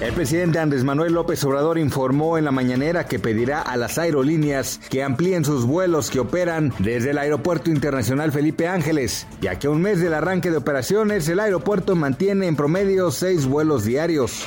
El 0.00 0.12
presidente 0.12 0.60
Andrés 0.60 0.84
Manuel 0.84 1.12
López 1.12 1.42
Obrador 1.42 1.76
informó 1.76 2.38
en 2.38 2.44
la 2.44 2.52
mañanera 2.52 3.06
que 3.06 3.18
pedirá 3.18 3.60
a 3.60 3.76
las 3.76 3.98
aerolíneas 3.98 4.80
que 4.88 5.02
amplíen 5.02 5.44
sus 5.44 5.66
vuelos 5.66 6.08
que 6.08 6.20
operan 6.20 6.72
desde 6.78 7.10
el 7.10 7.18
Aeropuerto 7.18 7.68
Internacional 7.68 8.30
Felipe 8.30 8.68
Ángeles, 8.68 9.26
ya 9.40 9.58
que 9.58 9.66
a 9.66 9.70
un 9.70 9.82
mes 9.82 9.98
del 10.00 10.14
arranque 10.14 10.52
de 10.52 10.56
operaciones 10.56 11.28
el 11.28 11.40
aeropuerto 11.40 11.96
mantiene 11.96 12.46
en 12.46 12.54
promedio 12.54 13.10
seis 13.10 13.44
vuelos 13.44 13.84
diarios. 13.84 14.44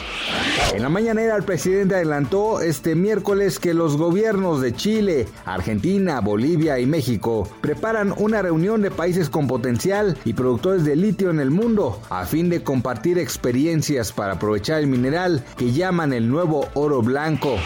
En 0.74 0.84
la 0.84 0.90
mañanera 0.90 1.36
el 1.36 1.44
presidente 1.44 1.96
adelantó 1.96 2.62
este 2.62 2.96
miércoles 2.96 3.60
que 3.60 3.74
los 3.74 3.98
gobiernos 3.98 4.62
de 4.62 4.74
Chile, 4.74 5.28
Argentina, 5.44 6.22
Bolivia 6.22 6.80
y 6.80 6.86
México 6.86 7.46
preparan 7.60 8.14
una 8.16 8.42
reunión 8.42 8.82
de 8.82 8.90
países 8.90 9.30
con 9.30 9.48
potencial 9.48 10.18
y 10.24 10.32
productores 10.32 10.86
de 10.86 10.96
litio 10.96 11.30
en 11.30 11.42
el 11.42 11.52
mundo 11.52 12.00
a 12.10 12.26
fin 12.26 12.50
de 12.50 12.64
compartir 12.64 13.20
experiencias 13.20 14.14
para 14.14 14.34
aprovechar 14.34 14.80
el 14.80 14.88
mineral 14.88 15.41
que 15.58 15.72
llaman 15.72 16.14
el 16.14 16.30
nuevo 16.30 16.68
oro 16.74 17.02
blanco. 17.02 17.58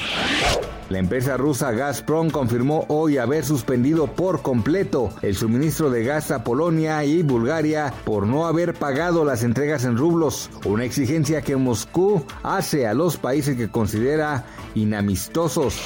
La 0.87 0.99
empresa 0.99 1.35
rusa 1.35 1.71
Gazprom 1.71 2.29
confirmó 2.29 2.85
hoy 2.89 3.17
haber 3.17 3.43
suspendido 3.43 4.05
por 4.05 4.43
completo 4.43 5.09
el 5.23 5.35
suministro 5.35 5.89
de 5.89 6.03
gas 6.03 6.29
a 6.29 6.43
Polonia 6.43 7.03
y 7.03 7.23
Bulgaria 7.23 7.91
por 8.03 8.27
no 8.27 8.45
haber 8.45 8.75
pagado 8.75 9.25
las 9.25 9.41
entregas 9.41 9.83
en 9.83 9.97
rublos, 9.97 10.51
una 10.63 10.85
exigencia 10.85 11.41
que 11.41 11.55
Moscú 11.55 12.23
hace 12.43 12.85
a 12.85 12.93
los 12.93 13.17
países 13.17 13.57
que 13.57 13.67
considera 13.67 14.45
inamistosos. 14.75 15.81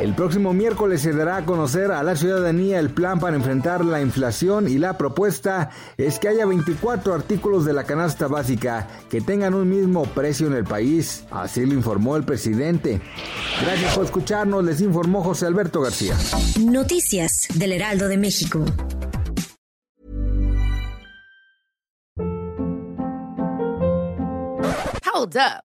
El 0.00 0.14
próximo 0.14 0.52
miércoles 0.52 1.02
se 1.02 1.12
dará 1.12 1.36
a 1.36 1.44
conocer 1.44 1.92
a 1.92 2.02
la 2.02 2.16
ciudadanía 2.16 2.80
el 2.80 2.90
plan 2.90 3.20
para 3.20 3.36
enfrentar 3.36 3.84
la 3.84 4.00
inflación 4.00 4.68
y 4.68 4.78
la 4.78 4.98
propuesta 4.98 5.70
es 5.96 6.18
que 6.18 6.28
haya 6.28 6.46
24 6.46 7.14
artículos 7.14 7.64
de 7.64 7.74
la 7.74 7.84
canasta 7.84 8.26
básica 8.26 8.88
que 9.08 9.20
tengan 9.20 9.54
un 9.54 9.70
mismo 9.70 10.04
precio 10.04 10.48
en 10.48 10.54
el 10.54 10.64
país, 10.64 11.24
así 11.30 11.64
lo 11.64 11.74
informó 11.74 12.16
el 12.16 12.24
presidente. 12.24 13.00
Gracias 13.62 13.94
por 13.94 14.04
escucharnos, 14.16 14.64
les 14.64 14.80
informó 14.80 15.22
José 15.22 15.44
Alberto 15.44 15.82
García. 15.82 16.16
Noticias 16.58 17.48
del 17.54 17.72
Heraldo 17.72 18.08
de 18.08 18.16
México. 18.16 18.64
Hold 25.12 25.36
up. 25.36 25.75